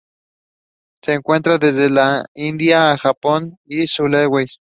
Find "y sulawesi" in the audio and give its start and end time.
3.65-4.55